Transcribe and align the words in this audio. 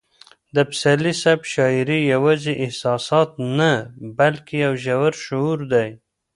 د 0.55 0.57
پسرلي 0.69 1.13
صاحب 1.21 1.41
شاعري 1.53 1.99
یوازې 2.13 2.53
احساسات 2.63 3.29
نه 3.59 3.73
بلکې 4.19 4.55
یو 4.65 4.73
ژور 4.85 5.11
شعور 5.25 5.59
دی. 5.73 5.89